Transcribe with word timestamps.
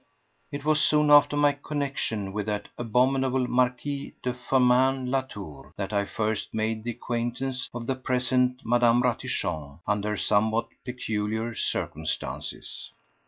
It 0.51 0.65
was 0.65 0.81
soon 0.81 1.11
after 1.11 1.37
my 1.37 1.51
connexion 1.51 2.33
with 2.33 2.47
that 2.47 2.69
abominable 2.75 3.47
Marquis 3.47 4.15
de 4.23 4.33
Firmin 4.33 5.11
Latour 5.11 5.75
that 5.77 5.93
I 5.93 6.05
first 6.05 6.51
made 6.55 6.83
the 6.83 6.89
acquaintance 6.89 7.69
of 7.71 7.85
the 7.85 7.93
present 7.93 8.65
Mme. 8.65 9.01
Ratichon, 9.03 9.77
under 9.85 10.17
somewhat 10.17 10.69
peculiar 10.83 11.53
circumstances. 11.53 12.89